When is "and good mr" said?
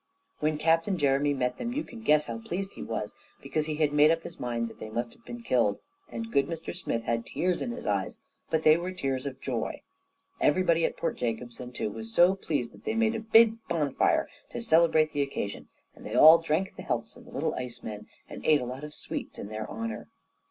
6.09-6.73